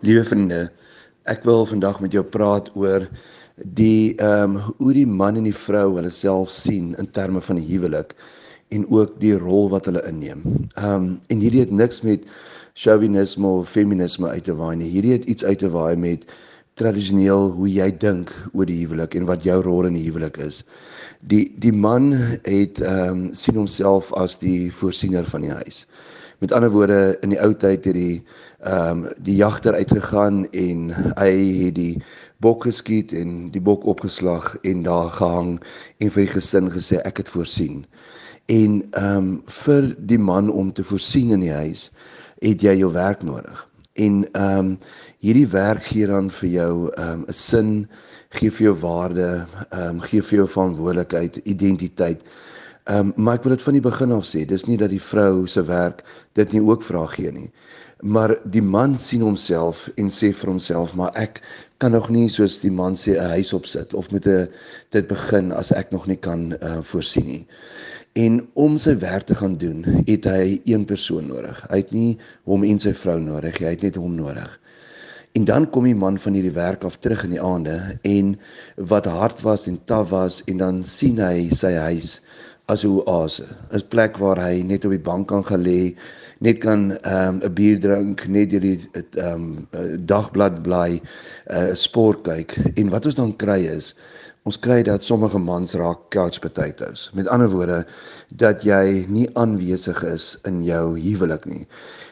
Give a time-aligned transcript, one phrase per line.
[0.00, 0.58] Liewe vriende,
[1.28, 3.02] ek wil vandag met jou praat oor
[3.76, 7.58] die ehm um, hoe die man en die vrou hulle self sien in terme van
[7.60, 8.14] die huwelik
[8.72, 10.40] en ook die rol wat hulle inneem.
[10.80, 12.24] Ehm um, en hierdie het niks met
[12.80, 14.88] chauvinisme of feminisme uit te waai nie.
[14.88, 16.24] Hierdie het iets uit te waai met
[16.80, 20.62] tradisioneel hoe jy dink oor die huwelik en wat jou rol in die huwelik is.
[21.28, 22.14] Die die man
[22.48, 25.84] het ehm um, sien homself as die voorsiener van die huis.
[26.40, 28.22] Met ander woorde in die ou tyd het die
[28.64, 30.86] ehm um, die jagter uitgegaan en
[31.18, 32.02] hy het die
[32.40, 35.50] bok geskiet en die bok opgeslag en daar gehang
[35.98, 37.84] en vir die gesin gesê ek het voorsien.
[38.48, 39.28] En ehm um,
[39.64, 41.90] vir die man om te voorsien in die huis
[42.40, 43.66] het jy jou werk nodig.
[44.00, 44.78] En ehm um,
[45.20, 47.88] hierdie werk gee dan vir jou ehm um, 'n sin,
[48.30, 49.28] gee vir jou waarde,
[49.70, 52.24] ehm um, gee vir jou verantwoordelikheid, identiteit.
[52.90, 55.02] Ehm um, maar ek wil dit van die begin af sê, dis nie dat die
[55.02, 56.00] vrou se werk
[56.34, 57.50] dit nie ook vra gee nie.
[58.02, 61.38] Maar die man sien homself en sê vir homself, maar ek
[61.78, 64.48] kan nog nie soos die man sê 'n huis opsit of met 'n
[64.90, 67.46] dit begin as ek nog nie kan uh, voorsien nie.
[68.18, 71.66] En om sy werk te gaan doen, het hy een persoon nodig.
[71.70, 74.60] Hy het nie hom en sy vrou nodig, hy het net hom nodig.
[75.32, 78.38] En dan kom die man van hierdie werk af terug in die aande en
[78.76, 82.20] wat hard was en taaf was en dan sien hy sy huis
[82.72, 85.94] as 'n oase, 'n plek waar hy net op die bank kan gaan lê,
[86.40, 91.00] net kan ehm, 'n um, bier drink, net hierdie ehm um, dagblad 'n
[91.50, 92.56] uh, sport kyk.
[92.76, 93.94] En wat ons dan kry is
[94.48, 97.10] Ons kry dat sommige mans raak couch potatoes.
[97.12, 97.82] Met ander woorde
[98.40, 101.66] dat jy nie aanwesig is in jou huwelik nie.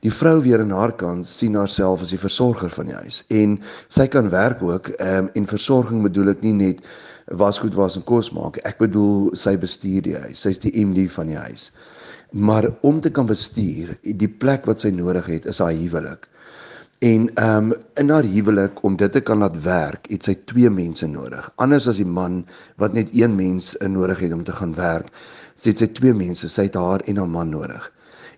[0.00, 3.58] Die vrou weer aan haar kant sien haarself as die versorger van die huis en
[3.92, 6.80] sy kan werk ook um, en versorging bedoel ek nie net
[7.26, 8.58] was goed was en kos maak.
[8.68, 10.42] Ek bedoel sy bestuur die huis.
[10.44, 11.70] Sy's die MD van die huis.
[12.32, 16.28] Maar om te kan bestuur, die plek wat sy nodig het is haar huwelik.
[17.04, 20.70] En ehm um, in haar huwelik om dit te kan laat werk, het sy twee
[20.70, 21.50] mense nodig.
[21.56, 22.44] Anders as die man
[22.80, 25.10] wat net een mens nodig het om te gaan werk,
[25.64, 27.90] het sy twee mense, sy het haar en haar man nodig.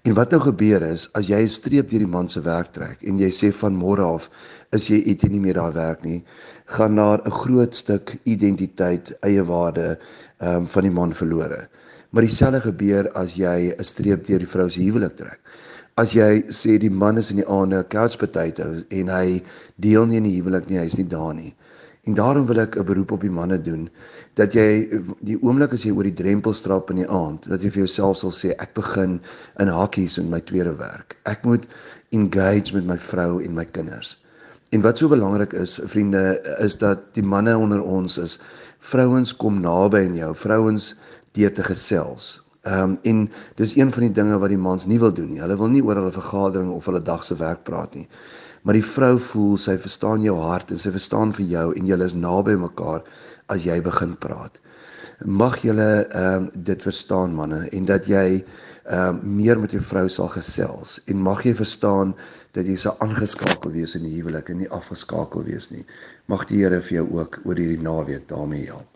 [0.06, 3.00] En wat nou gebeur is as jy 'n streep deur die man se werk trek
[3.02, 4.28] en jy sê van môre af
[4.76, 6.24] is jy iets nie meer daar werk nie,
[6.66, 9.98] gaan daar 'n groot stuk identiteit, eie waarde
[10.38, 11.68] ehm um, van die man verlore.
[12.10, 15.40] Maar dieselfde gebeur as jy 'n streep deur die vrou se huwelik trek.
[15.96, 19.42] As jy sê die man is in die aande couch potato en hy
[19.76, 21.54] deel nie in die huwelik nie, hy's nie daar nie.
[22.06, 23.88] En daarom wil ek 'n beroep op die manne doen
[24.34, 24.88] dat jy
[25.26, 28.16] die oomblik as jy oor die drempel stap in die aand, dat jy vir jouself
[28.16, 29.20] sal sê ek begin
[29.58, 31.16] in hakkies in my tweede werk.
[31.24, 31.66] Ek moet
[32.10, 34.16] engage met my vrou en my kinders.
[34.70, 38.38] En wat so belangrik is, vriende, is dat die manne onder ons is
[38.78, 40.94] vrouens kom naby aan jou, vrouens
[41.32, 42.40] deur te gesels.
[42.66, 43.28] Ehm um, en
[43.60, 45.40] dis een van die dinge wat die mans nie wil doen nie.
[45.40, 48.08] Hulle wil nie oor hulle vergadering of hulle dag se werk praat nie
[48.66, 52.06] maar die vrou voel sy verstaan jou hart en sy verstaan vir jou en julle
[52.10, 53.04] is naby mekaar
[53.54, 54.58] as jy begin praat.
[55.22, 59.84] Mag julle ehm um, dit verstaan manne en dat jy ehm um, meer met jou
[59.92, 62.16] vrou sal gesels en mag jy verstaan
[62.58, 65.86] dat jy sal aangeskakel wees in die huwelik en nie afgeskakel wees nie.
[66.26, 68.90] Mag die Here vir jou ook oor hierdie naweek daarmee help.